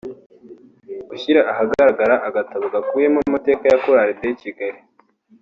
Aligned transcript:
gushyira 1.09 1.41
ahagaragara 1.51 2.15
agatabo 2.27 2.63
gakubiyemo 2.73 3.19
amateka 3.29 3.63
ya 3.67 3.79
Chorale 3.83 4.13
de 4.19 4.29
Kigali 4.41 4.79